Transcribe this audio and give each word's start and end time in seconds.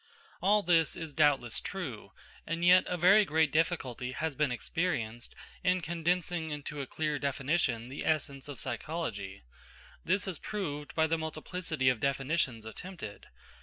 All 0.41 0.63
this 0.63 0.95
is 0.95 1.13
doubtless 1.13 1.59
true; 1.59 2.11
and 2.47 2.65
yet 2.65 2.83
a 2.87 2.97
very 2.97 3.23
great 3.23 3.51
difficulty 3.51 4.13
has 4.13 4.35
been 4.35 4.51
experienced 4.51 5.35
in 5.63 5.79
condensing 5.81 6.49
into 6.49 6.81
a 6.81 6.87
clear 6.87 7.19
definition 7.19 7.87
the 7.87 8.03
essence 8.03 8.47
of 8.47 8.57
psychology. 8.59 9.43
This 10.03 10.27
is 10.27 10.39
proved 10.39 10.95
by 10.95 11.05
the 11.05 11.19
multiplicity 11.19 11.87
of 11.87 11.99
definitions 11.99 12.65
attempted. 12.65 13.27